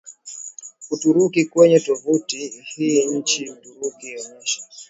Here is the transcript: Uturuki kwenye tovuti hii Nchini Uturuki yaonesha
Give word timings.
Uturuki 0.93 1.41
kwenye 1.51 1.79
tovuti 1.85 2.63
hii 2.75 3.05
Nchini 3.07 3.51
Uturuki 3.51 4.07
yaonesha 4.11 4.61